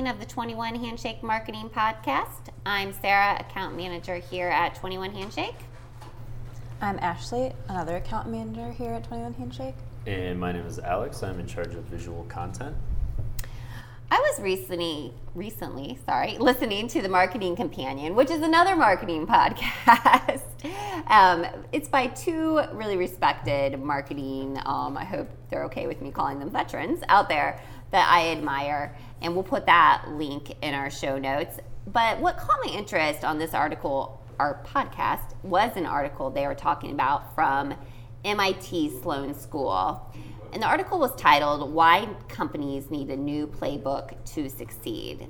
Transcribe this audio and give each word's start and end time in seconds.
evening 0.00 0.14
of 0.14 0.18
the 0.18 0.24
21 0.24 0.76
Handshake 0.76 1.22
Marketing 1.22 1.68
Podcast. 1.68 2.48
I'm 2.64 2.90
Sarah, 2.90 3.36
account 3.38 3.76
manager 3.76 4.14
here 4.14 4.48
at 4.48 4.74
21 4.76 5.12
Handshake. 5.12 5.56
I'm 6.80 6.98
Ashley, 7.00 7.52
another 7.68 7.96
account 7.96 8.26
manager 8.30 8.72
here 8.72 8.92
at 8.92 9.04
21 9.04 9.34
Handshake. 9.34 9.74
And 10.06 10.40
my 10.40 10.52
name 10.52 10.64
is 10.64 10.78
Alex. 10.78 11.22
I'm 11.22 11.38
in 11.38 11.46
charge 11.46 11.74
of 11.74 11.84
visual 11.84 12.24
content. 12.30 12.74
I 14.12 14.18
was 14.18 14.40
recently, 14.40 15.14
recently, 15.36 15.96
sorry, 16.04 16.36
listening 16.38 16.88
to 16.88 17.00
the 17.00 17.08
Marketing 17.08 17.54
Companion, 17.54 18.16
which 18.16 18.28
is 18.28 18.42
another 18.42 18.74
marketing 18.74 19.24
podcast. 19.28 20.42
um, 21.06 21.46
it's 21.70 21.86
by 21.86 22.08
two 22.08 22.60
really 22.72 22.96
respected 22.96 23.80
marketing. 23.80 24.58
Um, 24.66 24.96
I 24.96 25.04
hope 25.04 25.28
they're 25.48 25.62
okay 25.66 25.86
with 25.86 26.02
me 26.02 26.10
calling 26.10 26.40
them 26.40 26.50
veterans 26.50 27.04
out 27.08 27.28
there 27.28 27.62
that 27.92 28.08
I 28.10 28.30
admire, 28.30 28.96
and 29.22 29.32
we'll 29.34 29.44
put 29.44 29.66
that 29.66 30.06
link 30.08 30.56
in 30.60 30.74
our 30.74 30.90
show 30.90 31.16
notes. 31.16 31.60
But 31.86 32.18
what 32.18 32.36
caught 32.36 32.58
my 32.66 32.72
interest 32.72 33.24
on 33.24 33.38
this 33.38 33.54
article, 33.54 34.20
our 34.40 34.60
podcast, 34.64 35.34
was 35.44 35.76
an 35.76 35.86
article 35.86 36.30
they 36.30 36.48
were 36.48 36.56
talking 36.56 36.90
about 36.90 37.32
from 37.36 37.74
MIT 38.24 39.00
Sloan 39.02 39.34
School. 39.34 40.04
And 40.52 40.62
the 40.62 40.66
article 40.66 40.98
was 40.98 41.14
titled 41.14 41.72
Why 41.72 42.08
Companies 42.28 42.90
Need 42.90 43.10
a 43.10 43.16
New 43.16 43.46
Playbook 43.46 44.14
to 44.34 44.48
Succeed. 44.48 45.28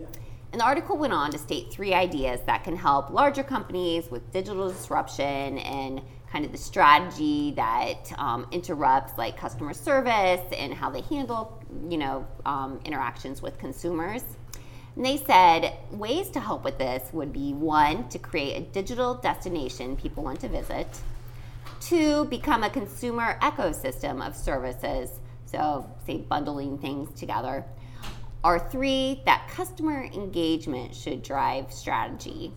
And 0.52 0.60
the 0.60 0.64
article 0.64 0.96
went 0.96 1.12
on 1.12 1.30
to 1.32 1.38
state 1.38 1.70
three 1.70 1.92
ideas 1.92 2.40
that 2.46 2.64
can 2.64 2.74
help 2.74 3.10
larger 3.10 3.42
companies 3.42 4.10
with 4.10 4.32
digital 4.32 4.68
disruption 4.68 5.58
and 5.58 6.00
kind 6.32 6.44
of 6.44 6.52
the 6.52 6.58
strategy 6.58 7.52
that 7.52 8.12
um, 8.18 8.46
interrupts 8.50 9.18
like 9.18 9.36
customer 9.36 9.74
service 9.74 10.40
and 10.56 10.72
how 10.72 10.88
they 10.88 11.02
handle, 11.02 11.62
you 11.88 11.98
know, 11.98 12.26
um, 12.46 12.80
interactions 12.84 13.42
with 13.42 13.58
consumers. 13.58 14.22
And 14.96 15.04
they 15.04 15.18
said 15.18 15.74
ways 15.90 16.30
to 16.30 16.40
help 16.40 16.64
with 16.64 16.78
this 16.78 17.12
would 17.12 17.32
be 17.32 17.52
one, 17.52 18.08
to 18.08 18.18
create 18.18 18.56
a 18.56 18.60
digital 18.60 19.14
destination 19.14 19.96
people 19.96 20.24
want 20.24 20.40
to 20.40 20.48
visit. 20.48 20.88
Two, 21.80 22.26
become 22.26 22.62
a 22.62 22.70
consumer 22.70 23.38
ecosystem 23.40 24.24
of 24.24 24.36
services. 24.36 25.18
So, 25.46 25.90
say, 26.06 26.18
bundling 26.18 26.78
things 26.78 27.18
together. 27.18 27.64
Or 28.44 28.58
three, 28.58 29.22
that 29.26 29.48
customer 29.48 30.04
engagement 30.04 30.94
should 30.94 31.22
drive 31.22 31.72
strategy. 31.72 32.52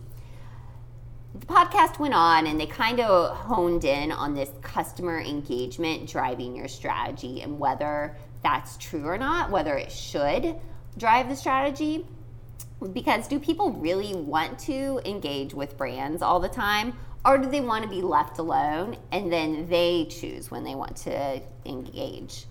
The 1.34 1.46
podcast 1.46 1.98
went 1.98 2.14
on 2.14 2.46
and 2.46 2.60
they 2.60 2.66
kind 2.66 3.00
of 3.00 3.36
honed 3.36 3.84
in 3.84 4.12
on 4.12 4.34
this 4.34 4.50
customer 4.62 5.18
engagement 5.18 6.08
driving 6.08 6.54
your 6.54 6.68
strategy 6.68 7.42
and 7.42 7.58
whether 7.58 8.16
that's 8.42 8.76
true 8.76 9.04
or 9.04 9.18
not, 9.18 9.50
whether 9.50 9.76
it 9.76 9.90
should 9.90 10.54
drive 10.96 11.28
the 11.28 11.34
strategy. 11.34 12.06
Because 12.92 13.26
do 13.26 13.40
people 13.40 13.72
really 13.72 14.14
want 14.14 14.58
to 14.60 15.00
engage 15.04 15.54
with 15.54 15.76
brands 15.76 16.22
all 16.22 16.38
the 16.38 16.48
time? 16.48 16.96
Or 17.24 17.38
do 17.38 17.48
they 17.50 17.60
want 17.60 17.84
to 17.84 17.90
be 17.90 18.02
left 18.02 18.38
alone 18.38 18.96
and 19.12 19.32
then 19.32 19.68
they 19.68 20.06
choose 20.06 20.50
when 20.50 20.64
they 20.64 20.74
want 20.74 20.96
to 20.96 21.40
engage? 21.64 22.46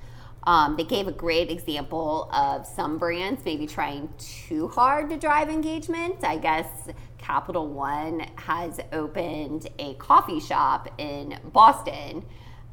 Um, 0.46 0.76
they 0.76 0.84
gave 0.84 1.08
a 1.08 1.12
great 1.12 1.50
example 1.50 2.30
of 2.34 2.66
some 2.66 2.98
brands 2.98 3.46
maybe 3.46 3.66
trying 3.66 4.10
too 4.18 4.68
hard 4.68 5.10
to 5.12 5.18
drive 5.18 5.50
engagement. 5.50 6.24
I 6.24 6.38
guess 6.38 6.90
Capital 7.18 7.68
One 7.68 8.26
has 8.36 8.80
opened 8.92 9.68
a 9.80 9.94
coffee 9.94 10.42
shop 10.42 10.90
in 10.98 11.40
Boston, 11.54 12.26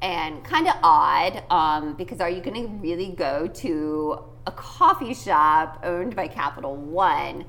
and 0.03 0.43
kind 0.45 0.67
of 0.67 0.75
odd 0.83 1.45
um, 1.51 1.95
because 1.95 2.21
are 2.21 2.31
you 2.31 2.41
going 2.41 2.67
to 2.67 2.69
really 2.79 3.11
go 3.11 3.47
to 3.47 4.25
a 4.47 4.53
coffee 4.53 5.15
shop 5.15 5.81
owned 5.85 6.17
by 6.17 6.27
Capital 6.27 6.75
One? 6.75 7.45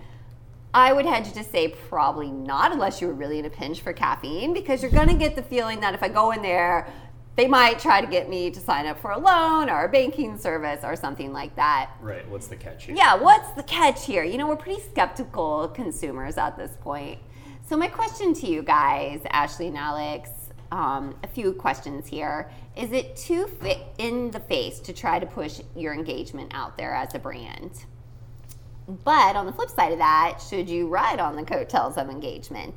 I 0.74 0.94
would 0.94 1.06
hedge 1.06 1.34
to 1.34 1.44
say 1.44 1.68
probably 1.68 2.32
not 2.32 2.72
unless 2.72 3.02
you 3.02 3.08
were 3.08 3.14
really 3.14 3.40
in 3.40 3.46
a 3.46 3.50
pinch 3.50 3.82
for 3.82 3.92
caffeine 3.92 4.54
because 4.54 4.82
you're 4.82 4.92
going 4.92 5.10
to 5.10 5.16
get 5.16 5.36
the 5.36 5.44
feeling 5.44 5.82
that 5.82 5.94
if 5.94 6.02
I 6.02 6.08
go 6.08 6.32
in 6.32 6.42
there, 6.42 6.88
they 7.36 7.48
might 7.48 7.80
try 7.80 8.02
to 8.02 8.08
get 8.08 8.30
me 8.30 8.52
to 8.52 8.60
sign 8.60 8.86
up 8.86 9.00
for 9.00 9.12
a 9.12 9.18
loan 9.18 9.70
or 9.70 9.86
a 9.86 9.90
banking 9.90 10.38
service 10.38 10.82
or 10.84 10.96
something 10.96 11.34
like 11.34 11.56
that. 11.56 11.92
Right. 12.02 12.28
What's 12.30 12.48
the 12.48 12.56
catch 12.56 12.86
here? 12.86 12.96
Yeah, 12.96 13.16
what's 13.16 13.52
the 13.52 13.64
catch 13.64 14.06
here? 14.06 14.24
You 14.24 14.38
know, 14.38 14.48
we're 14.48 14.56
pretty 14.56 14.82
skeptical 14.82 15.70
consumers 15.70 16.38
at 16.38 16.58
this 16.58 16.78
point. 16.80 17.20
So, 17.68 17.78
my 17.78 17.88
question 17.88 18.34
to 18.36 18.48
you 18.48 18.64
guys, 18.64 19.22
Ashley 19.30 19.68
and 19.68 19.78
Alex, 19.78 20.30
um, 20.72 21.16
a 21.24 21.28
few 21.28 21.54
questions 21.54 22.08
here. 22.08 22.52
Is 22.76 22.92
it 22.92 23.16
too 23.16 23.48
fit 23.48 23.80
in 23.98 24.32
the 24.32 24.40
face 24.40 24.80
to 24.80 24.94
try 24.94 25.20
to 25.20 25.26
push 25.26 25.62
your 25.76 25.94
engagement 25.94 26.52
out 26.54 26.78
there 26.78 26.94
as 26.94 27.14
a 27.16 27.20
brand? 27.20 27.86
But 29.04 29.36
on 29.36 29.46
the 29.46 29.54
flip 29.54 29.70
side 29.70 29.94
of 29.94 30.00
that, 30.00 30.40
should 30.50 30.70
you 30.70 30.88
ride 30.88 31.20
on 31.20 31.36
the 31.36 31.44
coattails 31.44 31.98
of 31.98 32.10
engagement? 32.10 32.76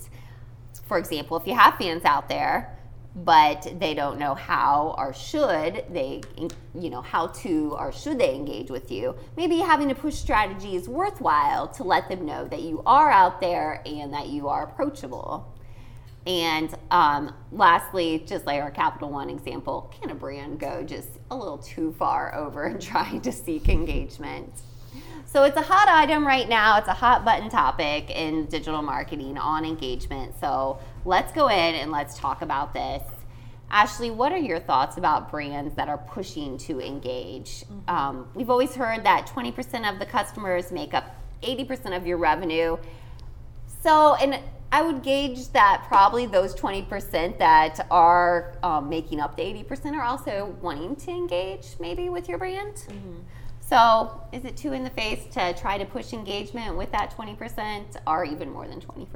For 0.87 0.99
example, 0.99 1.37
if 1.37 1.47
you 1.47 1.55
have 1.55 1.77
fans 1.77 2.05
out 2.05 2.29
there, 2.29 2.79
but 3.17 3.73
they 3.79 3.95
don't 3.95 4.19
know 4.19 4.35
how 4.35 4.95
or 4.99 5.13
should 5.13 5.85
they, 5.91 6.21
you 6.75 6.91
know, 6.91 7.01
how 7.01 7.29
to 7.29 7.75
or 7.79 7.93
should 7.93 8.19
they 8.19 8.35
engage 8.35 8.71
with 8.71 8.91
you, 8.91 9.17
maybe 9.37 9.59
having 9.59 9.89
to 9.89 9.95
push 9.95 10.15
strategy 10.15 10.77
is 10.77 10.89
worthwhile 10.89 11.69
to 11.69 11.85
let 11.85 12.09
them 12.09 12.27
know 12.27 12.45
that 12.47 12.63
you 12.63 12.83
are 12.87 13.11
out 13.11 13.41
there 13.41 13.83
and 13.87 14.13
that 14.13 14.29
you 14.29 14.49
are 14.49 14.65
approachable. 14.65 15.53
And 16.27 16.75
um, 16.91 17.35
lastly, 17.53 18.25
just 18.27 18.47
like 18.47 18.61
our 18.61 18.71
Capital 18.71 19.11
One 19.11 19.31
example, 19.31 19.93
can 20.01 20.11
a 20.11 20.15
brand 20.15 20.59
go 20.59 20.83
just 20.83 21.09
a 21.31 21.37
little 21.37 21.59
too 21.59 21.93
far 21.99 22.35
over 22.35 22.65
and 22.65 22.81
trying 22.83 23.21
to 23.23 23.33
seek 23.33 23.69
engagement? 23.69 24.53
So 25.27 25.43
it's 25.45 25.57
a 25.57 25.63
hot 25.63 25.89
item 25.89 26.27
right 26.27 26.49
now. 26.49 26.79
It's 26.79 26.89
a 26.89 26.95
hot 26.95 27.25
button 27.25 27.51
topic 27.51 28.11
in 28.11 28.47
digital 28.47 28.83
marketing 28.83 29.37
on 29.37 29.65
engagement. 29.65 30.35
So 30.39 30.79
let's 31.05 31.33
go 31.33 31.49
in 31.49 31.75
and 31.75 31.91
let's 31.91 32.17
talk 32.17 32.43
about 32.43 32.73
this. 32.73 33.03
Ashley, 33.71 34.11
what 34.11 34.31
are 34.31 34.39
your 34.39 34.61
thoughts 34.61 34.99
about 34.99 35.31
brands 35.31 35.75
that 35.75 35.89
are 35.89 35.99
pushing 35.99 36.57
to 36.59 36.81
engage? 36.81 37.65
Mm-hmm. 37.65 37.91
Um, 37.91 38.29
we've 38.35 38.51
always 38.51 38.75
heard 38.75 39.05
that 39.05 39.27
20% 39.27 39.93
of 39.93 39.99
the 39.99 40.07
customers 40.07 40.71
make 40.71 40.95
up 40.95 41.17
80% 41.43 41.97
of 41.97 42.07
your 42.07 42.19
revenue. 42.19 42.77
So, 43.83 44.15
and 44.15 44.39
I 44.71 44.83
would 44.83 45.03
gauge 45.03 45.49
that 45.51 45.85
probably 45.87 46.27
those 46.27 46.55
20% 46.55 47.39
that 47.39 47.87
are 47.91 48.57
um, 48.63 48.89
making 48.89 49.21
up 49.21 49.37
the 49.37 49.43
80% 49.43 49.93
are 49.95 50.03
also 50.03 50.57
wanting 50.63 50.97
to 50.97 51.11
engage 51.11 51.77
maybe 51.79 52.09
with 52.09 52.29
your 52.29 52.39
brand. 52.39 52.75
Mm-hmm. 52.75 53.19
So, 53.67 54.21
is 54.31 54.45
it 54.45 54.59
too 54.59 54.75
in 54.75 54.85
the 54.85 54.91
face 54.91 55.25
to 55.33 55.55
try 55.55 55.79
to 55.79 55.87
push 55.87 56.13
engagement 56.13 56.77
with 56.77 56.93
that 56.93 57.17
20% 57.17 57.97
or 58.07 58.25
even 58.25 58.51
more 58.51 58.69
than 58.69 58.79
20%? 58.79 59.07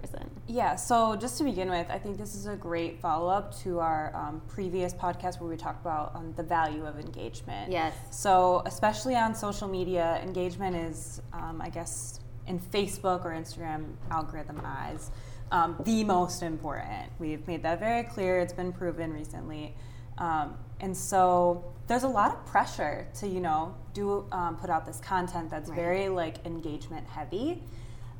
Yeah, 0.47 0.75
so 0.75 1.16
just 1.16 1.36
to 1.38 1.44
begin 1.44 1.69
with, 1.69 1.86
I 1.91 1.98
think 1.98 2.16
this 2.16 2.34
is 2.34 2.47
a 2.47 2.56
great 2.56 2.98
follow 2.98 3.28
up 3.28 3.54
to 3.58 3.78
our 3.78 4.14
um, 4.16 4.41
previous 4.48 4.94
podcast 4.94 5.38
where 5.38 5.50
we 5.50 5.56
talked 5.58 5.82
about 5.82 6.16
um, 6.16 6.32
the 6.37 6.42
value 6.42 6.87
of 6.87 6.98
engagement. 6.98 7.70
Yes. 7.70 7.94
So, 8.10 8.62
especially 8.64 9.14
on 9.14 9.34
social 9.34 9.69
media, 9.69 10.19
engagement 10.22 10.76
is, 10.76 11.20
um, 11.34 11.60
I 11.60 11.69
guess, 11.69 12.20
in 12.47 12.58
Facebook 12.58 13.26
or 13.26 13.32
Instagram 13.32 13.92
algorithm 14.10 14.62
eyes, 14.64 15.10
um, 15.53 15.76
the 15.84 16.04
most 16.04 16.42
important. 16.42 17.12
We've 17.19 17.47
made 17.47 17.62
that 17.64 17.81
very 17.81 18.04
clear, 18.04 18.38
it's 18.41 18.54
been 18.54 18.72
proven 18.72 19.12
recently. 19.12 19.75
Um, 20.16 20.56
and 20.81 20.97
so 20.97 21.72
there's 21.87 22.03
a 22.03 22.08
lot 22.08 22.32
of 22.34 22.47
pressure 22.47 23.08
to 23.20 23.26
you 23.26 23.41
know 23.41 23.75
do 23.98 24.25
um, 24.32 24.56
put 24.56 24.70
out 24.70 24.86
this 24.86 25.00
content 25.00 25.50
that's 25.50 25.69
right. 25.69 25.76
very 25.76 26.09
like 26.09 26.44
engagement 26.47 27.06
heavy. 27.06 27.62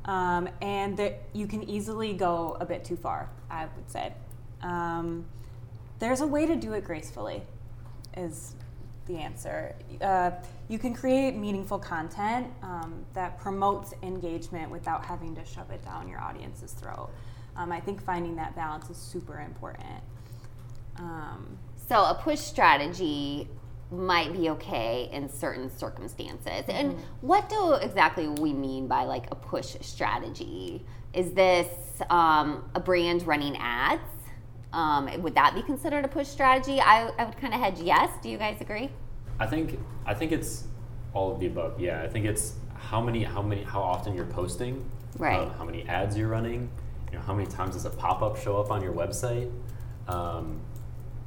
Um, 0.05 0.47
and 0.61 0.95
that 0.97 1.21
you 1.33 1.45
can 1.45 1.69
easily 1.69 2.13
go 2.13 2.57
a 2.61 2.65
bit 2.65 2.83
too 2.85 2.95
far 2.95 3.29
i 3.51 3.65
would 3.65 3.91
say. 3.91 4.13
Um, 4.61 5.25
there's 5.99 6.21
a 6.21 6.27
way 6.27 6.45
to 6.45 6.55
do 6.55 6.73
it 6.73 6.83
gracefully 6.83 7.43
is 8.15 8.55
the 9.05 9.17
answer. 9.17 9.75
Uh, 10.01 10.31
you 10.67 10.79
can 10.79 10.93
create 10.93 11.35
meaningful 11.35 11.79
content 11.79 12.47
um, 12.61 13.05
that 13.13 13.37
promotes 13.39 13.93
engagement 14.03 14.71
without 14.71 15.03
having 15.03 15.35
to 15.35 15.43
shove 15.43 15.69
it 15.71 15.83
down 15.83 16.07
your 16.07 16.21
audience's 16.21 16.71
throat. 16.73 17.09
Um, 17.55 17.71
i 17.71 17.79
think 17.79 18.01
finding 18.01 18.35
that 18.37 18.55
balance 18.55 18.89
is 18.89 18.97
super 18.97 19.39
important. 19.41 20.03
Um, 20.97 21.57
so 21.87 22.05
a 22.05 22.13
push 22.13 22.39
strategy 22.39 23.47
might 23.91 24.33
be 24.33 24.49
okay 24.49 25.09
in 25.11 25.27
certain 25.29 25.69
circumstances. 25.69 26.47
Mm-hmm. 26.47 26.71
And 26.71 26.99
what 27.21 27.49
do 27.49 27.73
exactly 27.73 28.27
we 28.27 28.53
mean 28.53 28.87
by 28.87 29.03
like 29.03 29.25
a 29.31 29.35
push 29.35 29.75
strategy? 29.81 30.85
Is 31.13 31.31
this 31.33 31.67
um, 32.09 32.69
a 32.75 32.79
brand 32.79 33.25
running 33.25 33.57
ads? 33.57 34.01
Um, 34.71 35.09
would 35.23 35.33
that 35.33 35.55
be 35.55 35.63
considered 35.63 36.05
a 36.05 36.07
push 36.07 36.27
strategy? 36.27 36.79
I, 36.79 37.07
I 37.17 37.23
would 37.25 37.37
kind 37.37 37.53
of 37.53 37.59
hedge 37.59 37.79
yes. 37.79 38.11
Do 38.21 38.29
you 38.29 38.37
guys 38.37 38.61
agree? 38.61 38.91
I 39.39 39.47
think 39.47 39.79
I 40.05 40.13
think 40.13 40.31
it's 40.31 40.65
all 41.13 41.31
of 41.31 41.39
the 41.39 41.47
above. 41.47 41.79
Yeah, 41.79 42.03
I 42.03 42.07
think 42.07 42.25
it's 42.25 42.53
how 42.75 43.01
many 43.01 43.23
how 43.23 43.41
many 43.41 43.63
how 43.63 43.81
often 43.81 44.15
you're 44.15 44.25
posting, 44.25 44.87
right? 45.17 45.39
Uh, 45.39 45.49
how 45.53 45.65
many 45.65 45.87
ads 45.87 46.15
you're 46.15 46.27
running, 46.27 46.69
you 47.11 47.17
know, 47.17 47.23
how 47.23 47.33
many 47.33 47.49
times 47.49 47.73
does 47.73 47.85
a 47.85 47.89
pop 47.89 48.21
up 48.21 48.37
show 48.37 48.57
up 48.57 48.69
on 48.69 48.83
your 48.83 48.93
website? 48.93 49.51
Um, 50.07 50.61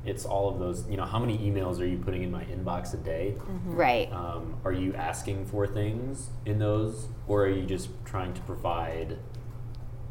it's 0.05 0.25
all 0.25 0.49
of 0.49 0.59
those. 0.59 0.89
You 0.89 0.97
know, 0.97 1.05
how 1.05 1.19
many 1.19 1.39
emails 1.39 1.81
are 1.81 1.87
you 1.87 1.99
putting 1.99 2.23
in 2.23 2.31
my 2.31 2.45
inbox 2.45 2.95
a 2.95 2.99
day? 2.99 3.37
Right. 3.65 4.13
Um, 4.13 4.57
are 4.65 4.73
you 4.73 4.95
asking 4.95 5.47
for 5.47 5.67
things 5.67 6.31
in 6.47 6.59
those, 6.59 7.09
or 7.27 7.45
are 7.45 7.51
you 7.51 7.65
just 7.65 7.91
trying 8.05 8.35
to 8.35 8.41
provide 8.43 9.19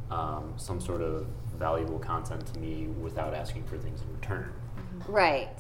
um, 0.10 0.54
some 0.58 0.80
sort 0.80 1.02
of 1.02 1.28
valuable 1.58 2.00
content 2.00 2.46
to 2.54 2.60
me 2.60 2.88
without 3.02 3.34
asking 3.34 3.64
for 3.66 3.78
things 3.78 4.02
in 4.02 4.14
return? 4.14 4.52
Right. 5.08 5.60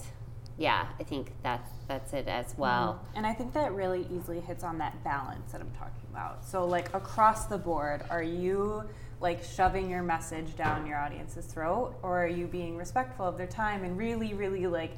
Yeah, 0.57 0.87
I 0.99 1.03
think 1.03 1.31
that's 1.41 1.69
that's 1.87 2.13
it 2.13 2.27
as 2.27 2.53
well. 2.57 3.01
And 3.15 3.25
I 3.25 3.33
think 3.33 3.53
that 3.53 3.73
really 3.73 4.07
easily 4.11 4.39
hits 4.39 4.63
on 4.63 4.77
that 4.77 5.03
balance 5.03 5.51
that 5.51 5.61
I'm 5.61 5.71
talking 5.71 6.03
about. 6.11 6.45
So, 6.45 6.65
like 6.65 6.93
across 6.93 7.45
the 7.45 7.57
board, 7.57 8.03
are 8.09 8.23
you 8.23 8.83
like 9.21 9.43
shoving 9.43 9.89
your 9.89 10.01
message 10.01 10.55
down 10.55 10.85
your 10.87 10.97
audience's 10.97 11.45
throat, 11.45 11.95
or 12.01 12.23
are 12.23 12.27
you 12.27 12.47
being 12.47 12.75
respectful 12.75 13.25
of 13.27 13.37
their 13.37 13.47
time 13.47 13.83
and 13.83 13.97
really, 13.97 14.33
really 14.33 14.67
like 14.67 14.97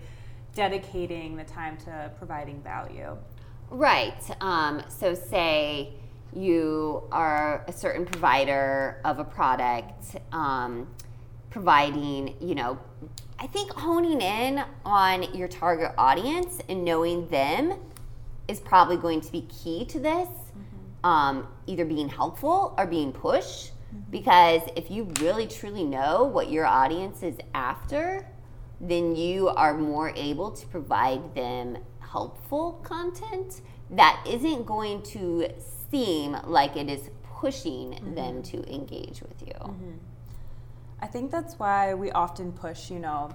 dedicating 0.55 1.35
the 1.35 1.43
time 1.43 1.77
to 1.77 2.11
providing 2.17 2.61
value? 2.61 3.17
Right. 3.69 4.23
Um, 4.41 4.81
so, 4.87 5.13
say 5.13 5.93
you 6.35 7.03
are 7.11 7.63
a 7.67 7.73
certain 7.73 8.05
provider 8.05 8.99
of 9.03 9.19
a 9.19 9.23
product, 9.23 10.15
um, 10.31 10.87
providing, 11.49 12.35
you 12.39 12.55
know, 12.55 12.79
I 13.39 13.47
think 13.47 13.71
honing 13.73 14.21
in 14.21 14.63
on 14.85 15.33
your 15.35 15.47
target 15.47 15.91
audience 15.97 16.59
and 16.69 16.85
knowing 16.85 17.27
them 17.27 17.73
is 18.47 18.59
probably 18.59 18.97
going 18.97 19.21
to 19.21 19.31
be 19.31 19.41
key 19.41 19.85
to 19.85 19.99
this. 19.99 20.29
Um, 21.03 21.47
either 21.67 21.83
being 21.83 22.07
helpful 22.07 22.73
or 22.77 22.87
being 22.87 23.11
pushed. 23.11 23.72
Because 24.09 24.61
if 24.75 24.91
you 24.91 25.11
really 25.19 25.47
truly 25.47 25.83
know 25.83 26.23
what 26.23 26.51
your 26.51 26.65
audience 26.65 27.23
is 27.23 27.37
after, 27.53 28.27
then 28.79 29.15
you 29.15 29.49
are 29.49 29.77
more 29.77 30.11
able 30.15 30.51
to 30.51 30.67
provide 30.67 31.33
them 31.35 31.77
helpful 31.99 32.73
content 32.83 33.61
that 33.89 34.23
isn't 34.27 34.65
going 34.65 35.01
to 35.01 35.47
seem 35.89 36.37
like 36.45 36.75
it 36.75 36.89
is 36.89 37.09
pushing 37.23 37.91
mm-hmm. 37.91 38.15
them 38.15 38.43
to 38.43 38.73
engage 38.73 39.21
with 39.21 39.41
you. 39.41 39.53
Mm-hmm. 39.53 39.91
I 41.01 41.07
think 41.07 41.31
that's 41.31 41.59
why 41.59 41.93
we 41.93 42.11
often 42.11 42.51
push, 42.51 42.89
you 42.89 42.99
know, 42.99 43.29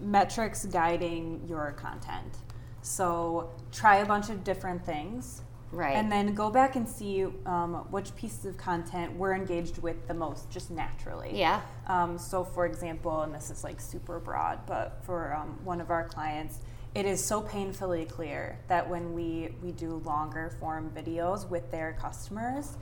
metrics 0.00 0.64
guiding 0.66 1.42
your 1.48 1.72
content. 1.72 2.38
So 2.82 3.50
try 3.70 3.96
a 3.98 4.06
bunch 4.06 4.30
of 4.30 4.42
different 4.44 4.84
things. 4.84 5.42
Right. 5.72 5.94
And 5.94 6.10
then 6.10 6.34
go 6.34 6.50
back 6.50 6.74
and 6.74 6.88
see 6.88 7.24
um, 7.46 7.86
which 7.90 8.14
pieces 8.16 8.44
of 8.44 8.56
content 8.56 9.14
we're 9.14 9.34
engaged 9.34 9.78
with 9.78 10.08
the 10.08 10.14
most, 10.14 10.50
just 10.50 10.70
naturally. 10.70 11.30
Yeah. 11.32 11.60
Um, 11.86 12.18
so, 12.18 12.42
for 12.44 12.66
example, 12.66 13.22
and 13.22 13.34
this 13.34 13.50
is 13.50 13.62
like 13.62 13.80
super 13.80 14.18
broad, 14.18 14.66
but 14.66 15.00
for 15.04 15.34
um, 15.34 15.58
one 15.64 15.80
of 15.80 15.90
our 15.90 16.08
clients, 16.08 16.58
it 16.94 17.06
is 17.06 17.24
so 17.24 17.40
painfully 17.40 18.04
clear 18.04 18.58
that 18.66 18.88
when 18.88 19.14
we, 19.14 19.54
we 19.62 19.70
do 19.70 20.02
longer 20.04 20.56
form 20.58 20.90
videos 20.94 21.48
with 21.48 21.70
their 21.70 21.96
customers, 22.00 22.76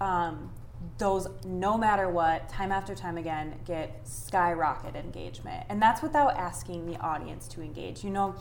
um, 0.00 0.50
those, 0.98 1.28
no 1.44 1.78
matter 1.78 2.08
what, 2.08 2.48
time 2.48 2.72
after 2.72 2.92
time 2.92 3.18
again, 3.18 3.54
get 3.64 4.00
skyrocket 4.02 4.96
engagement. 4.96 5.64
And 5.68 5.80
that's 5.80 6.02
without 6.02 6.36
asking 6.36 6.86
the 6.86 6.98
audience 6.98 7.46
to 7.48 7.62
engage. 7.62 8.02
You 8.02 8.10
know, 8.10 8.34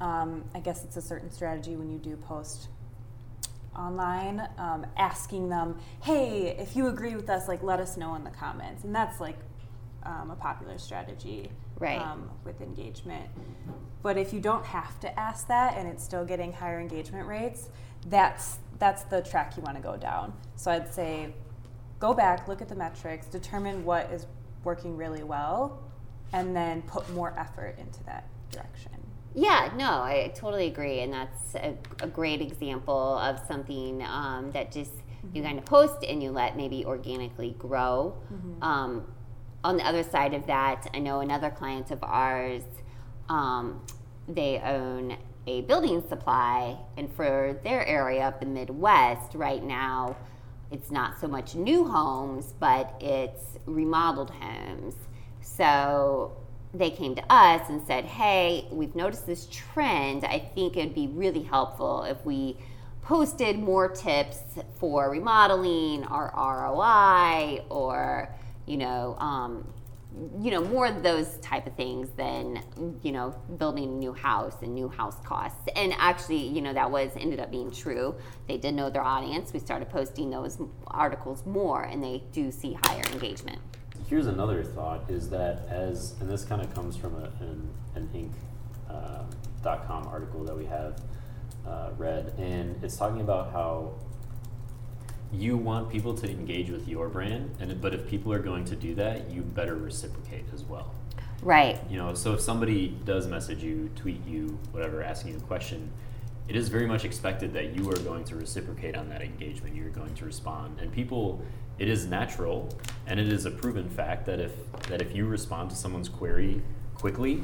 um, 0.00 0.44
I 0.56 0.58
guess 0.58 0.84
it's 0.84 0.96
a 0.96 1.02
certain 1.02 1.30
strategy 1.30 1.76
when 1.76 1.88
you 1.88 1.98
do 1.98 2.16
post 2.16 2.68
online 3.76 4.46
um, 4.58 4.86
asking 4.96 5.48
them 5.48 5.78
hey 6.02 6.56
if 6.58 6.76
you 6.76 6.86
agree 6.88 7.14
with 7.16 7.28
us 7.28 7.48
like 7.48 7.62
let 7.62 7.80
us 7.80 7.96
know 7.96 8.14
in 8.14 8.24
the 8.24 8.30
comments. 8.30 8.84
And 8.84 8.94
that's 8.94 9.20
like 9.20 9.38
um, 10.04 10.30
a 10.30 10.36
popular 10.36 10.78
strategy 10.78 11.50
Right. 11.78 12.00
um, 12.00 12.30
with 12.44 12.60
engagement. 12.60 13.26
But 14.02 14.16
if 14.16 14.32
you 14.32 14.38
don't 14.40 14.64
have 14.64 15.00
to 15.00 15.18
ask 15.18 15.48
that 15.48 15.76
and 15.76 15.88
it's 15.88 16.04
still 16.04 16.24
getting 16.24 16.52
higher 16.52 16.78
engagement 16.80 17.26
rates 17.26 17.68
that's 18.06 18.58
that's 18.78 19.02
the 19.04 19.22
track 19.22 19.56
you 19.56 19.62
want 19.62 19.76
to 19.76 19.82
go 19.82 19.96
down. 19.96 20.32
So 20.56 20.70
i'd 20.70 20.92
say 20.92 21.34
go 22.00 22.12
back 22.14 22.46
look 22.48 22.60
at 22.60 22.68
the 22.68 22.74
metrics 22.74 23.26
determine 23.26 23.84
what 23.84 24.10
is 24.12 24.26
working 24.62 24.96
really 24.96 25.22
well 25.22 25.82
and 26.32 26.54
then 26.54 26.82
put 26.82 27.08
more 27.10 27.34
effort 27.38 27.76
into 27.78 28.02
that 28.04 28.28
direction 28.50 28.90
Yeah, 29.34 29.72
no, 29.76 30.02
I 30.02 30.32
totally 30.34 30.66
agree, 30.68 31.00
and 31.00 31.12
that's 31.12 31.54
a, 31.56 31.76
a 32.00 32.06
great 32.06 32.40
example 32.40 33.18
of 33.18 33.40
something 33.48 34.02
um, 34.02 34.52
that 34.52 34.70
just 34.70 34.92
you 35.32 35.42
kind 35.42 35.58
of 35.58 35.64
post 35.64 36.04
and 36.04 36.22
you 36.22 36.30
let 36.30 36.56
maybe 36.56 36.84
organically 36.84 37.56
grow. 37.58 38.14
Um, 38.62 39.06
on 39.64 39.76
the 39.76 39.84
other 39.84 40.02
side 40.02 40.34
of 40.34 40.46
that, 40.46 40.88
I 40.94 40.98
know 41.00 41.20
another 41.20 41.50
client 41.50 41.90
of 41.90 41.98
ours, 42.02 42.62
um, 43.28 43.84
they 44.28 44.58
own 44.60 45.16
a 45.46 45.62
building 45.62 46.06
supply, 46.08 46.76
and 46.96 47.12
for 47.12 47.58
their 47.64 47.84
area 47.86 48.28
of 48.28 48.38
the 48.38 48.46
Midwest 48.46 49.34
right 49.34 49.62
now, 49.64 50.16
it's 50.70 50.90
not 50.90 51.18
so 51.20 51.26
much 51.26 51.54
new 51.54 51.84
homes, 51.84 52.54
but 52.60 52.94
it's 53.00 53.58
remodeled 53.66 54.30
homes. 54.30 54.94
So 55.40 56.36
they 56.74 56.90
came 56.90 57.14
to 57.14 57.24
us 57.32 57.70
and 57.70 57.80
said, 57.86 58.04
Hey, 58.04 58.66
we've 58.70 58.94
noticed 58.94 59.26
this 59.26 59.46
trend. 59.50 60.24
I 60.24 60.38
think 60.38 60.76
it'd 60.76 60.94
be 60.94 61.06
really 61.06 61.42
helpful 61.42 62.02
if 62.02 62.24
we 62.26 62.58
posted 63.02 63.58
more 63.58 63.88
tips 63.88 64.38
for 64.78 65.10
remodeling 65.10 66.06
or 66.06 66.32
ROI 66.34 67.64
or, 67.68 68.34
you 68.66 68.76
know, 68.76 69.16
um, 69.18 69.72
you 70.40 70.50
know, 70.50 70.62
more 70.62 70.86
of 70.86 71.02
those 71.02 71.36
type 71.38 71.66
of 71.66 71.74
things 71.74 72.08
than, 72.16 72.62
you 73.02 73.12
know, 73.12 73.34
building 73.58 73.84
a 73.84 73.86
new 73.86 74.12
house 74.12 74.56
and 74.62 74.74
new 74.74 74.88
house 74.88 75.16
costs. 75.24 75.58
And 75.74 75.92
actually, 75.98 76.46
you 76.46 76.62
know, 76.62 76.72
that 76.72 76.90
was 76.90 77.10
ended 77.16 77.40
up 77.40 77.50
being 77.50 77.70
true. 77.70 78.14
They 78.46 78.56
did 78.56 78.74
know 78.74 78.90
their 78.90 79.02
audience. 79.02 79.52
We 79.52 79.58
started 79.58 79.90
posting 79.90 80.30
those 80.30 80.58
articles 80.86 81.44
more 81.44 81.82
and 81.82 82.02
they 82.02 82.22
do 82.32 82.50
see 82.52 82.78
higher 82.84 83.02
engagement. 83.12 83.58
Here's 84.08 84.26
another 84.26 84.62
thought: 84.62 85.10
is 85.10 85.30
that 85.30 85.66
as 85.68 86.14
and 86.20 86.28
this 86.30 86.44
kind 86.44 86.62
of 86.62 86.74
comes 86.74 86.96
from 86.96 87.14
a, 87.14 87.30
an, 87.40 87.68
an 87.94 88.08
Inc. 88.14 88.32
Uh, 88.88 89.24
dot 89.62 89.86
com 89.88 90.06
article 90.06 90.44
that 90.44 90.54
we 90.54 90.66
have 90.66 91.00
uh, 91.66 91.88
read, 91.96 92.34
and 92.38 92.84
it's 92.84 92.96
talking 92.96 93.22
about 93.22 93.50
how 93.50 93.94
you 95.32 95.56
want 95.56 95.90
people 95.90 96.14
to 96.14 96.30
engage 96.30 96.70
with 96.70 96.86
your 96.86 97.08
brand, 97.08 97.56
and 97.58 97.80
but 97.80 97.94
if 97.94 98.06
people 98.06 98.30
are 98.32 98.38
going 98.38 98.64
to 98.66 98.76
do 98.76 98.94
that, 98.94 99.30
you 99.30 99.40
better 99.40 99.74
reciprocate 99.74 100.44
as 100.52 100.62
well. 100.62 100.92
Right. 101.42 101.80
You 101.90 101.96
know, 101.96 102.14
so 102.14 102.34
if 102.34 102.40
somebody 102.40 102.94
does 103.04 103.26
message 103.26 103.62
you, 103.64 103.90
tweet 103.96 104.24
you, 104.26 104.58
whatever, 104.70 105.02
asking 105.02 105.32
you 105.32 105.38
a 105.38 105.40
question, 105.40 105.90
it 106.46 106.54
is 106.54 106.68
very 106.68 106.86
much 106.86 107.04
expected 107.06 107.54
that 107.54 107.74
you 107.74 107.90
are 107.90 107.98
going 107.98 108.24
to 108.24 108.36
reciprocate 108.36 108.96
on 108.96 109.08
that 109.08 109.22
engagement. 109.22 109.74
You're 109.74 109.88
going 109.88 110.14
to 110.14 110.24
respond, 110.26 110.78
and 110.78 110.92
people. 110.92 111.42
It 111.78 111.88
is 111.88 112.06
natural, 112.06 112.68
and 113.06 113.18
it 113.18 113.28
is 113.28 113.46
a 113.46 113.50
proven 113.50 113.88
fact 113.88 114.26
that 114.26 114.38
if 114.40 114.52
that 114.88 115.00
if 115.02 115.14
you 115.14 115.26
respond 115.26 115.70
to 115.70 115.76
someone's 115.76 116.08
query 116.08 116.62
quickly, 116.94 117.42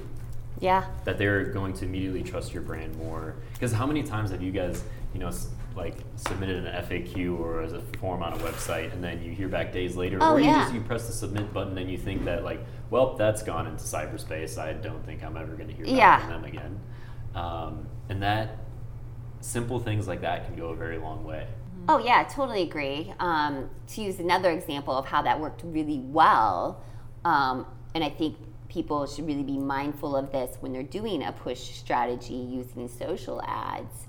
Yeah. 0.61 0.85
that 1.05 1.19
they're 1.19 1.45
going 1.45 1.73
to 1.75 1.85
immediately 1.85 2.23
trust 2.23 2.53
your 2.55 2.63
brand 2.63 2.97
more. 2.97 3.35
Because 3.55 3.73
how 3.73 3.87
many 3.87 4.03
times 4.03 4.31
have 4.31 4.43
you 4.43 4.53
guys, 4.53 4.85
you 5.15 5.21
know, 5.21 5.31
like 5.77 5.97
submitted 6.17 6.65
an 6.65 6.85
FAQ 6.85 7.39
or 7.39 7.63
as 7.63 7.73
a 7.73 7.81
form 7.99 8.23
on 8.23 8.33
a 8.33 8.37
website, 8.39 8.93
and 8.93 9.03
then 9.03 9.23
you 9.23 9.33
hear 9.33 9.49
back 9.49 9.73
days 9.73 9.97
later, 9.97 10.19
Oh, 10.21 10.35
or 10.35 10.41
you 10.41 10.47
yeah. 10.47 10.63
just 10.63 10.75
you 10.75 10.81
press 10.81 11.07
the 11.07 11.13
submit 11.13 11.53
button 11.53 11.77
and 11.79 11.91
you 11.91 11.97
think 11.99 12.25
that 12.25 12.45
like, 12.45 12.61
well, 12.91 13.17
that's 13.17 13.43
gone 13.43 13.67
into 13.67 13.83
cyberspace. 13.85 14.59
I 14.59 14.73
don't 14.75 15.05
think 15.07 15.23
I'm 15.25 15.37
ever 15.37 15.55
going 15.55 15.69
to 15.69 15.75
hear 15.75 15.87
back 15.87 15.95
Yeah. 15.95 16.19
from 16.21 16.31
them 16.31 16.45
again. 16.45 16.81
Um, 17.35 17.87
and 18.09 18.23
that 18.23 18.59
simple 19.41 19.79
things 19.79 20.07
like 20.09 20.21
that 20.23 20.47
can 20.47 20.57
go 20.57 20.69
a 20.71 20.77
very 20.77 20.99
long 20.99 21.25
way. 21.25 21.47
Oh 21.93 21.99
yeah, 21.99 22.23
totally 22.23 22.63
agree. 22.63 23.13
Um, 23.19 23.69
to 23.89 24.01
use 24.01 24.21
another 24.21 24.53
example 24.53 24.95
of 24.97 25.07
how 25.07 25.23
that 25.23 25.41
worked 25.41 25.63
really 25.65 25.99
well, 25.99 26.81
um, 27.25 27.67
and 27.97 28.05
I 28.05 28.11
think 28.11 28.37
people 28.69 29.09
should 29.09 29.27
really 29.27 29.43
be 29.43 29.59
mindful 29.59 30.15
of 30.15 30.31
this 30.31 30.57
when 30.61 30.73
they're 30.73 30.85
doing 30.85 31.25
a 31.25 31.33
push 31.33 31.59
strategy 31.59 32.35
using 32.35 32.87
social 32.87 33.43
ads. 33.43 34.07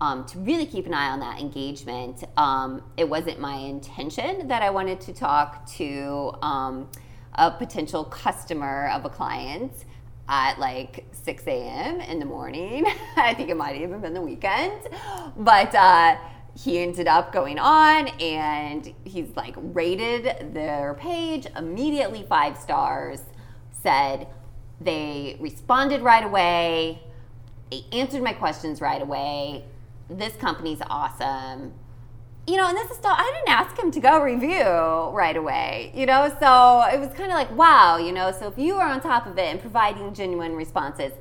Um, 0.00 0.26
to 0.26 0.38
really 0.38 0.64
keep 0.64 0.86
an 0.86 0.94
eye 0.94 1.08
on 1.08 1.18
that 1.18 1.40
engagement. 1.40 2.22
Um, 2.36 2.84
it 2.96 3.08
wasn't 3.08 3.40
my 3.40 3.56
intention 3.56 4.46
that 4.46 4.62
I 4.62 4.70
wanted 4.70 5.00
to 5.00 5.12
talk 5.12 5.66
to 5.72 6.32
um, 6.40 6.88
a 7.34 7.50
potential 7.50 8.04
customer 8.04 8.90
of 8.90 9.04
a 9.04 9.08
client 9.08 9.72
at 10.28 10.60
like 10.60 11.04
6 11.10 11.42
a.m. 11.48 12.00
in 12.00 12.20
the 12.20 12.26
morning. 12.26 12.86
I 13.16 13.34
think 13.34 13.50
it 13.50 13.56
might 13.56 13.72
have 13.72 13.82
even 13.82 14.00
been 14.00 14.14
the 14.14 14.22
weekend. 14.22 14.82
But 15.36 15.74
uh, 15.74 16.16
he 16.64 16.80
ended 16.80 17.06
up 17.06 17.32
going 17.32 17.56
on 17.58 18.08
and 18.20 18.92
he's 19.04 19.28
like 19.36 19.54
rated 19.56 20.52
their 20.52 20.94
page 20.94 21.46
immediately 21.56 22.26
five 22.28 22.58
stars, 22.58 23.22
said 23.70 24.26
they 24.80 25.36
responded 25.38 26.02
right 26.02 26.24
away, 26.24 27.00
they 27.70 27.84
answered 27.92 28.22
my 28.22 28.32
questions 28.32 28.80
right 28.80 29.00
away. 29.00 29.64
This 30.10 30.34
company's 30.34 30.80
awesome. 30.90 31.74
you 32.48 32.56
know, 32.56 32.66
and 32.66 32.76
this 32.78 32.90
is 32.90 32.96
still, 32.96 33.12
I 33.12 33.30
didn't 33.36 33.54
ask 33.54 33.78
him 33.78 33.90
to 33.90 34.00
go 34.00 34.22
review 34.22 34.64
right 35.14 35.36
away, 35.36 35.92
you 35.94 36.06
know, 36.06 36.34
so 36.40 36.82
it 36.90 36.98
was 36.98 37.10
kind 37.10 37.30
of 37.30 37.36
like, 37.36 37.54
wow, 37.54 37.98
you 37.98 38.10
know, 38.10 38.32
so 38.32 38.48
if 38.48 38.56
you 38.56 38.76
are 38.76 38.88
on 38.88 39.02
top 39.02 39.26
of 39.26 39.36
it 39.36 39.44
and 39.44 39.60
providing 39.60 40.14
genuine 40.14 40.56
responses 40.56 41.12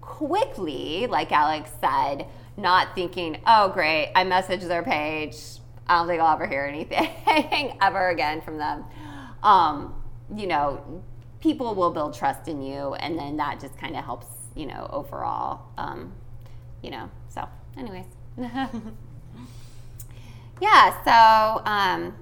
quickly, 0.00 1.06
like 1.06 1.30
Alex 1.30 1.70
said, 1.80 2.26
not 2.56 2.94
thinking, 2.94 3.40
oh, 3.46 3.70
great, 3.70 4.12
I 4.14 4.24
messaged 4.24 4.68
their 4.68 4.82
page, 4.82 5.36
I 5.86 5.98
don't 5.98 6.06
think 6.06 6.20
I'll 6.20 6.34
ever 6.34 6.46
hear 6.46 6.64
anything 6.64 7.76
ever 7.82 8.08
again 8.10 8.40
from 8.40 8.58
them. 8.58 8.84
Um, 9.42 9.94
you 10.34 10.46
know, 10.46 11.02
people 11.40 11.74
will 11.74 11.90
build 11.90 12.14
trust 12.14 12.48
in 12.48 12.62
you, 12.62 12.94
and 12.94 13.18
then 13.18 13.36
that 13.38 13.60
just 13.60 13.76
kind 13.76 13.96
of 13.96 14.04
helps, 14.04 14.26
you 14.54 14.66
know, 14.66 14.88
overall. 14.92 15.62
Um, 15.76 16.12
you 16.82 16.90
know, 16.90 17.10
so, 17.28 17.48
anyways. 17.76 18.06
yeah, 20.60 21.04
so 21.04 21.62
um, 21.64 22.14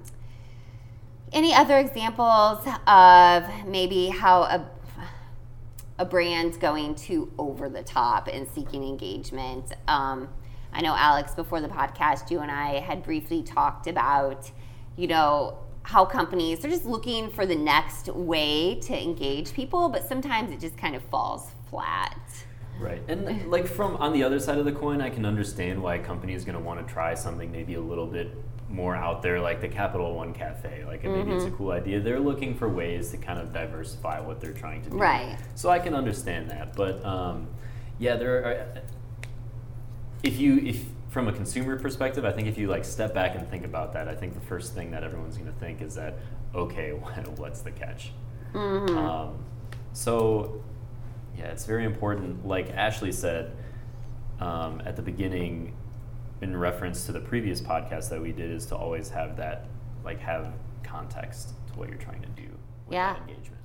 any 1.31 1.53
other 1.53 1.77
examples 1.77 2.67
of 2.87 3.65
maybe 3.65 4.07
how 4.09 4.43
a 4.43 4.67
a 6.01 6.05
brand 6.05 6.59
going 6.59 6.95
too 6.95 7.31
over 7.37 7.69
the 7.69 7.83
top 7.83 8.27
and 8.27 8.47
seeking 8.47 8.83
engagement? 8.83 9.71
Um, 9.87 10.27
I 10.73 10.81
know 10.81 10.95
Alex, 10.97 11.35
before 11.35 11.61
the 11.61 11.67
podcast, 11.67 12.31
you 12.31 12.39
and 12.39 12.49
I 12.49 12.79
had 12.79 13.03
briefly 13.03 13.43
talked 13.43 13.85
about, 13.85 14.49
you 14.97 15.05
know, 15.05 15.59
how 15.83 16.03
companies 16.03 16.65
are 16.65 16.69
just 16.69 16.85
looking 16.85 17.29
for 17.29 17.45
the 17.45 17.55
next 17.55 18.07
way 18.07 18.79
to 18.81 18.99
engage 18.99 19.53
people, 19.53 19.89
but 19.89 20.07
sometimes 20.07 20.51
it 20.51 20.59
just 20.59 20.75
kind 20.75 20.95
of 20.95 21.03
falls 21.03 21.51
flat. 21.69 22.19
Right. 22.79 23.03
And 23.07 23.51
like 23.51 23.67
from 23.67 23.95
on 23.97 24.11
the 24.11 24.23
other 24.23 24.39
side 24.39 24.57
of 24.57 24.65
the 24.65 24.71
coin, 24.71 25.01
I 25.01 25.11
can 25.11 25.23
understand 25.23 25.81
why 25.81 25.95
a 25.95 26.03
company 26.03 26.33
is 26.33 26.43
going 26.43 26.57
to 26.57 26.63
want 26.63 26.85
to 26.85 26.91
try 26.91 27.13
something 27.13 27.51
maybe 27.51 27.75
a 27.75 27.81
little 27.81 28.07
bit 28.07 28.35
more 28.71 28.95
out 28.95 29.21
there, 29.21 29.39
like 29.39 29.61
the 29.61 29.67
Capital 29.67 30.15
One 30.15 30.33
Cafe. 30.33 30.85
Like, 30.85 31.03
and 31.03 31.13
maybe 31.13 31.25
mm-hmm. 31.25 31.35
it's 31.37 31.43
a 31.43 31.47
mm-hmm. 31.47 31.57
cool 31.57 31.71
idea. 31.71 31.99
They're 31.99 32.19
looking 32.19 32.55
for 32.55 32.69
ways 32.69 33.11
to 33.11 33.17
kind 33.17 33.39
of 33.39 33.53
diversify 33.53 34.19
what 34.19 34.39
they're 34.39 34.53
trying 34.53 34.81
to 34.83 34.89
do. 34.89 34.97
Right. 34.97 35.37
So 35.55 35.69
I 35.69 35.79
can 35.79 35.93
understand 35.93 36.49
that, 36.49 36.75
but 36.75 37.03
um, 37.05 37.47
yeah, 37.99 38.15
there 38.15 38.45
are. 38.45 38.67
If 40.23 40.39
you 40.39 40.57
if 40.57 40.85
from 41.09 41.27
a 41.27 41.33
consumer 41.33 41.77
perspective, 41.77 42.25
I 42.25 42.31
think 42.31 42.47
if 42.47 42.57
you 42.57 42.67
like 42.67 42.85
step 42.85 43.13
back 43.13 43.35
and 43.35 43.47
think 43.49 43.65
about 43.65 43.93
that, 43.93 44.07
I 44.07 44.15
think 44.15 44.33
the 44.33 44.41
first 44.41 44.73
thing 44.73 44.91
that 44.91 45.03
everyone's 45.03 45.37
going 45.37 45.51
to 45.51 45.59
think 45.59 45.81
is 45.81 45.95
that 45.95 46.15
okay, 46.55 46.91
what's 47.35 47.61
the 47.61 47.71
catch? 47.71 48.11
Mm-hmm. 48.53 48.97
Um, 48.97 49.45
so 49.93 50.63
yeah, 51.37 51.45
it's 51.45 51.65
very 51.65 51.85
important. 51.85 52.45
Like 52.45 52.69
Ashley 52.71 53.11
said 53.11 53.51
um, 54.39 54.81
at 54.85 54.95
the 54.95 55.01
beginning, 55.01 55.73
in 56.41 56.57
reference 56.57 57.05
to 57.05 57.11
the 57.11 57.19
previous 57.19 57.61
podcast 57.61 58.09
that 58.09 58.21
we 58.21 58.31
did, 58.31 58.51
is 58.51 58.65
to 58.67 58.75
always 58.75 59.09
have 59.09 59.37
that, 59.37 59.67
like, 60.03 60.19
have 60.19 60.53
context 60.83 61.53
to 61.67 61.79
what 61.79 61.89
you're 61.89 61.97
trying 61.97 62.21
to 62.21 62.29
do 62.29 62.49
with 62.87 62.93
yeah. 62.93 63.17
engagement. 63.17 63.61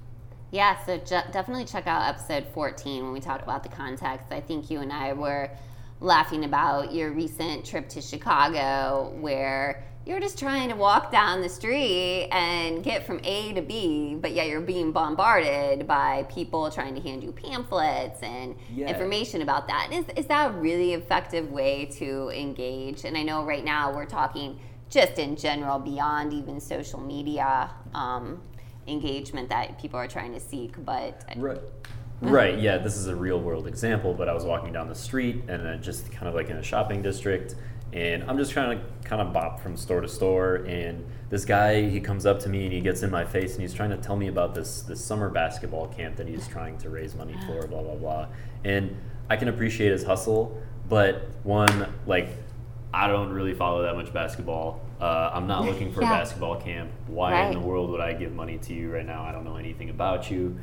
Yeah, 0.52 0.84
so 0.84 0.98
ju- 0.98 1.30
definitely 1.32 1.64
check 1.64 1.86
out 1.86 2.08
episode 2.08 2.46
14 2.54 3.04
when 3.04 3.12
we 3.12 3.20
talk 3.20 3.42
about 3.42 3.62
the 3.62 3.68
context. 3.68 4.30
I 4.30 4.40
think 4.40 4.70
you 4.70 4.80
and 4.80 4.92
I 4.92 5.12
were 5.12 5.50
laughing 6.00 6.44
about 6.44 6.92
your 6.92 7.12
recent 7.12 7.64
trip 7.64 7.88
to 7.90 8.00
Chicago 8.00 9.14
where 9.18 9.84
you're 10.06 10.20
just 10.20 10.38
trying 10.38 10.68
to 10.68 10.76
walk 10.76 11.10
down 11.10 11.42
the 11.42 11.48
street 11.48 12.28
and 12.30 12.84
get 12.84 13.04
from 13.04 13.20
A 13.24 13.52
to 13.54 13.60
B, 13.60 14.14
but 14.14 14.32
yet 14.32 14.46
you're 14.46 14.60
being 14.60 14.92
bombarded 14.92 15.88
by 15.88 16.22
people 16.32 16.70
trying 16.70 16.94
to 16.94 17.00
hand 17.00 17.24
you 17.24 17.32
pamphlets 17.32 18.22
and 18.22 18.54
yeah. 18.72 18.86
information 18.86 19.42
about 19.42 19.66
that. 19.66 19.88
Is, 19.92 20.04
is 20.16 20.26
that 20.26 20.50
a 20.50 20.52
really 20.52 20.94
effective 20.94 21.50
way 21.50 21.86
to 21.98 22.30
engage? 22.30 23.04
And 23.04 23.18
I 23.18 23.24
know 23.24 23.44
right 23.44 23.64
now 23.64 23.92
we're 23.92 24.06
talking 24.06 24.60
just 24.88 25.18
in 25.18 25.34
general, 25.34 25.80
beyond 25.80 26.32
even 26.32 26.60
social 26.60 27.00
media 27.00 27.68
um, 27.92 28.40
engagement 28.86 29.48
that 29.48 29.76
people 29.80 29.98
are 29.98 30.06
trying 30.06 30.32
to 30.32 30.40
seek, 30.40 30.82
but. 30.84 31.24
Right. 31.36 31.58
Right, 32.22 32.58
yeah, 32.58 32.78
this 32.78 32.96
is 32.96 33.08
a 33.08 33.14
real 33.14 33.38
world 33.38 33.66
example, 33.66 34.14
but 34.14 34.26
I 34.26 34.32
was 34.32 34.42
walking 34.42 34.72
down 34.72 34.88
the 34.88 34.94
street 34.94 35.42
and 35.48 35.82
just 35.82 36.10
kind 36.10 36.26
of 36.26 36.34
like 36.34 36.48
in 36.48 36.56
a 36.56 36.62
shopping 36.62 37.02
district 37.02 37.56
and 37.92 38.24
I'm 38.24 38.36
just 38.36 38.52
trying 38.52 38.78
to 38.78 38.84
kind 39.08 39.22
of 39.22 39.32
bop 39.32 39.60
from 39.60 39.76
store 39.76 40.00
to 40.00 40.08
store. 40.08 40.56
And 40.66 41.06
this 41.30 41.44
guy, 41.44 41.88
he 41.88 42.00
comes 42.00 42.26
up 42.26 42.40
to 42.40 42.48
me 42.48 42.64
and 42.64 42.72
he 42.72 42.80
gets 42.80 43.02
in 43.02 43.10
my 43.10 43.24
face 43.24 43.52
and 43.52 43.62
he's 43.62 43.74
trying 43.74 43.90
to 43.90 43.96
tell 43.96 44.16
me 44.16 44.28
about 44.28 44.54
this 44.54 44.82
this 44.82 45.04
summer 45.04 45.28
basketball 45.28 45.88
camp 45.88 46.16
that 46.16 46.28
he's 46.28 46.46
trying 46.48 46.78
to 46.78 46.90
raise 46.90 47.14
money 47.14 47.36
for, 47.46 47.66
blah 47.66 47.82
blah 47.82 47.94
blah. 47.94 48.26
And 48.64 48.96
I 49.30 49.36
can 49.36 49.48
appreciate 49.48 49.92
his 49.92 50.04
hustle, 50.04 50.60
but 50.88 51.28
one 51.42 51.92
like 52.06 52.28
I 52.92 53.08
don't 53.08 53.30
really 53.30 53.54
follow 53.54 53.82
that 53.82 53.94
much 53.94 54.12
basketball. 54.12 54.80
Uh, 55.00 55.30
I'm 55.32 55.46
not 55.46 55.64
looking 55.64 55.92
for 55.92 56.00
yeah. 56.02 56.14
a 56.14 56.18
basketball 56.18 56.60
camp. 56.60 56.90
Why 57.06 57.32
right. 57.32 57.46
in 57.48 57.52
the 57.52 57.60
world 57.60 57.90
would 57.90 58.00
I 58.00 58.14
give 58.14 58.32
money 58.32 58.58
to 58.58 58.72
you 58.72 58.90
right 58.90 59.04
now? 59.04 59.22
I 59.22 59.32
don't 59.32 59.44
know 59.44 59.56
anything 59.56 59.90
about 59.90 60.30
you. 60.30 60.58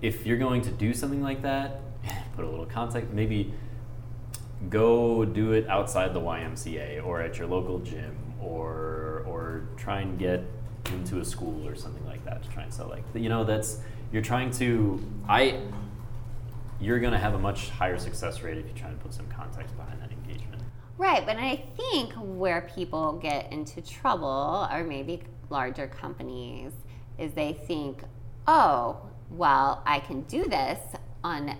If 0.00 0.26
you're 0.26 0.38
going 0.38 0.62
to 0.62 0.70
do 0.70 0.94
something 0.94 1.22
like 1.22 1.42
that, 1.42 1.80
put 2.36 2.44
a 2.44 2.48
little 2.48 2.66
context. 2.66 3.12
Maybe 3.12 3.52
go 4.68 5.24
do 5.24 5.52
it 5.52 5.66
outside 5.68 6.12
the 6.12 6.20
YMCA 6.20 7.04
or 7.04 7.20
at 7.20 7.38
your 7.38 7.46
local 7.46 7.78
gym 7.78 8.16
or 8.40 9.24
or 9.26 9.62
try 9.76 10.00
and 10.00 10.18
get 10.18 10.44
into 10.92 11.20
a 11.20 11.24
school 11.24 11.66
or 11.66 11.74
something 11.74 12.04
like 12.06 12.24
that 12.24 12.42
to 12.42 12.50
try 12.50 12.62
and 12.62 12.72
sell 12.72 12.88
like 12.88 13.02
you 13.14 13.28
know 13.28 13.44
that's 13.44 13.80
you're 14.12 14.22
trying 14.22 14.50
to 14.50 15.02
I 15.28 15.60
you're 16.80 16.98
going 16.98 17.12
to 17.12 17.18
have 17.18 17.34
a 17.34 17.38
much 17.38 17.68
higher 17.70 17.98
success 17.98 18.42
rate 18.42 18.58
if 18.58 18.66
you 18.66 18.72
try 18.74 18.88
and 18.88 18.98
put 19.00 19.12
some 19.12 19.26
context 19.28 19.76
behind 19.76 20.00
that 20.00 20.10
engagement. 20.10 20.62
Right, 20.96 21.24
but 21.26 21.36
I 21.36 21.64
think 21.76 22.12
where 22.14 22.62
people 22.74 23.12
get 23.14 23.52
into 23.52 23.82
trouble 23.82 24.66
or 24.72 24.82
maybe 24.82 25.22
larger 25.50 25.86
companies 25.86 26.72
is 27.18 27.32
they 27.32 27.52
think, 27.52 28.02
"Oh, 28.46 28.96
well, 29.30 29.82
I 29.86 30.00
can 30.00 30.22
do 30.22 30.44
this 30.44 30.78
on 31.22 31.54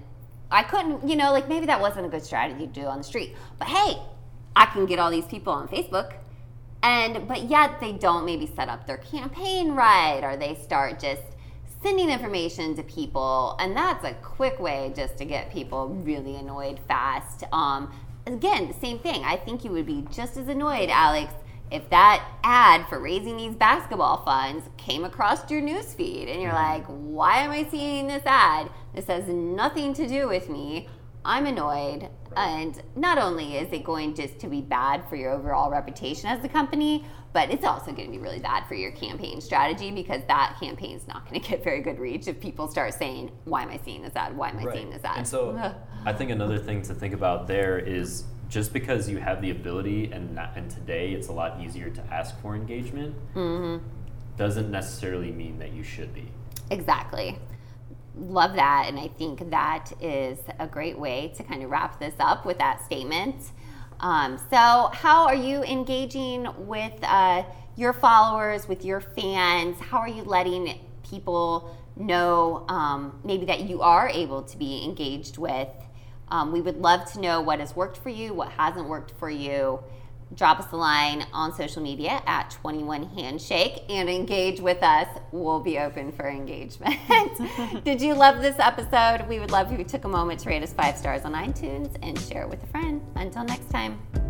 I 0.50 0.62
couldn't, 0.62 1.08
you 1.08 1.16
know, 1.16 1.32
like 1.32 1.48
maybe 1.48 1.66
that 1.66 1.80
wasn't 1.80 2.06
a 2.06 2.08
good 2.08 2.24
strategy 2.24 2.66
to 2.66 2.72
do 2.72 2.86
on 2.86 2.98
the 2.98 3.04
street. 3.04 3.36
But 3.58 3.68
hey, 3.68 3.98
I 4.56 4.66
can 4.66 4.86
get 4.86 4.98
all 4.98 5.10
these 5.10 5.26
people 5.26 5.52
on 5.52 5.68
Facebook. 5.68 6.14
And 6.82 7.28
but 7.28 7.44
yet 7.44 7.80
they 7.80 7.92
don't 7.92 8.24
maybe 8.24 8.46
set 8.46 8.68
up 8.68 8.86
their 8.86 8.96
campaign 8.96 9.72
right 9.72 10.20
or 10.22 10.36
they 10.36 10.54
start 10.54 10.98
just 10.98 11.22
sending 11.82 12.10
information 12.10 12.74
to 12.76 12.82
people 12.82 13.56
and 13.58 13.74
that's 13.76 14.04
a 14.04 14.12
quick 14.14 14.58
way 14.60 14.92
just 14.94 15.16
to 15.16 15.24
get 15.24 15.50
people 15.50 15.88
really 15.88 16.36
annoyed 16.36 16.78
fast 16.86 17.44
um, 17.52 17.90
again 18.26 18.74
same 18.80 18.98
thing 18.98 19.22
i 19.24 19.34
think 19.34 19.64
you 19.64 19.70
would 19.70 19.86
be 19.86 20.06
just 20.10 20.36
as 20.36 20.48
annoyed 20.48 20.90
alex 20.90 21.32
if 21.70 21.88
that 21.90 22.24
ad 22.42 22.86
for 22.88 22.98
raising 22.98 23.36
these 23.36 23.54
basketball 23.54 24.24
funds 24.24 24.64
came 24.76 25.04
across 25.04 25.48
your 25.50 25.62
newsfeed 25.62 26.30
and 26.30 26.42
you're 26.42 26.52
mm-hmm. 26.52 26.78
like, 26.78 26.84
why 26.86 27.38
am 27.38 27.50
I 27.50 27.64
seeing 27.70 28.06
this 28.06 28.22
ad? 28.26 28.70
This 28.94 29.06
has 29.06 29.28
nothing 29.28 29.94
to 29.94 30.08
do 30.08 30.28
with 30.28 30.48
me. 30.48 30.88
I'm 31.24 31.46
annoyed. 31.46 32.08
And 32.36 32.80
not 32.96 33.18
only 33.18 33.56
is 33.56 33.72
it 33.72 33.84
going 33.84 34.14
just 34.14 34.38
to 34.40 34.46
be 34.48 34.60
bad 34.60 35.08
for 35.08 35.16
your 35.16 35.32
overall 35.32 35.70
reputation 35.70 36.28
as 36.28 36.44
a 36.44 36.48
company, 36.48 37.04
but 37.32 37.50
it's 37.50 37.64
also 37.64 37.92
going 37.92 38.06
to 38.06 38.10
be 38.10 38.18
really 38.18 38.38
bad 38.40 38.66
for 38.66 38.74
your 38.74 38.90
campaign 38.92 39.40
strategy 39.40 39.90
because 39.90 40.22
that 40.28 40.56
campaign 40.60 40.96
is 40.96 41.06
not 41.06 41.28
going 41.28 41.40
to 41.42 41.48
get 41.48 41.62
very 41.62 41.82
good 41.82 41.98
reach 41.98 42.26
if 42.26 42.40
people 42.40 42.68
start 42.68 42.94
saying, 42.94 43.30
Why 43.44 43.62
am 43.62 43.70
I 43.70 43.80
seeing 43.84 44.02
this 44.02 44.16
ad? 44.16 44.36
Why 44.36 44.50
am 44.50 44.58
I 44.58 44.64
right. 44.64 44.76
seeing 44.76 44.90
this 44.90 45.04
ad? 45.04 45.18
And 45.18 45.28
so 45.28 45.74
I 46.04 46.12
think 46.12 46.30
another 46.30 46.58
thing 46.58 46.82
to 46.82 46.94
think 46.94 47.14
about 47.14 47.46
there 47.46 47.78
is 47.78 48.24
just 48.50 48.72
because 48.72 49.08
you 49.08 49.18
have 49.18 49.40
the 49.40 49.50
ability 49.50 50.10
and 50.12 50.34
not, 50.34 50.52
and 50.56 50.68
today 50.68 51.12
it's 51.12 51.28
a 51.28 51.32
lot 51.32 51.60
easier 51.60 51.88
to 51.88 52.02
ask 52.12 52.38
for 52.42 52.56
engagement 52.56 53.14
mm-hmm. 53.34 53.82
doesn't 54.36 54.70
necessarily 54.70 55.30
mean 55.30 55.58
that 55.60 55.72
you 55.72 55.84
should 55.84 56.12
be. 56.12 56.28
Exactly. 56.70 57.38
Love 58.16 58.56
that 58.56 58.86
and 58.88 58.98
i 58.98 59.06
think 59.06 59.50
that 59.50 59.92
is 60.00 60.38
a 60.58 60.66
great 60.66 60.98
way 60.98 61.32
to 61.36 61.44
kind 61.44 61.62
of 61.62 61.70
wrap 61.70 61.98
this 62.00 62.14
up 62.18 62.44
with 62.44 62.58
that 62.58 62.84
statement. 62.84 63.36
Um, 64.00 64.38
so 64.50 64.90
how 64.92 65.26
are 65.26 65.34
you 65.34 65.62
engaging 65.62 66.48
with 66.66 66.94
uh, 67.02 67.44
your 67.76 67.92
followers 67.92 68.66
with 68.66 68.84
your 68.84 69.00
fans? 69.00 69.78
How 69.78 69.98
are 69.98 70.08
you 70.08 70.24
letting 70.24 70.80
people 71.08 71.76
know 71.96 72.64
um, 72.68 73.20
maybe 73.24 73.44
that 73.46 73.60
you 73.68 73.80
are 73.82 74.08
able 74.08 74.42
to 74.42 74.56
be 74.56 74.82
engaged 74.84 75.38
with 75.38 75.68
um, 76.30 76.52
we 76.52 76.60
would 76.60 76.78
love 76.78 77.10
to 77.12 77.20
know 77.20 77.40
what 77.40 77.60
has 77.60 77.74
worked 77.74 77.96
for 77.96 78.08
you, 78.08 78.32
what 78.34 78.50
hasn't 78.52 78.88
worked 78.88 79.12
for 79.18 79.30
you. 79.30 79.80
Drop 80.36 80.60
us 80.60 80.70
a 80.70 80.76
line 80.76 81.26
on 81.32 81.52
social 81.52 81.82
media 81.82 82.22
at 82.24 82.50
21 82.50 83.02
Handshake 83.16 83.82
and 83.88 84.08
engage 84.08 84.60
with 84.60 84.80
us. 84.80 85.08
We'll 85.32 85.58
be 85.58 85.78
open 85.78 86.12
for 86.12 86.28
engagement. 86.28 86.96
Did 87.84 88.00
you 88.00 88.14
love 88.14 88.40
this 88.40 88.56
episode? 88.60 89.28
We 89.28 89.40
would 89.40 89.50
love 89.50 89.72
if 89.72 89.78
you 89.78 89.84
took 89.84 90.04
a 90.04 90.08
moment 90.08 90.40
to 90.40 90.48
rate 90.48 90.62
us 90.62 90.72
five 90.72 90.96
stars 90.96 91.22
on 91.22 91.32
iTunes 91.32 91.96
and 92.02 92.16
share 92.16 92.42
it 92.42 92.48
with 92.48 92.62
a 92.62 92.66
friend. 92.68 93.04
Until 93.16 93.42
next 93.42 93.70
time. 93.70 94.29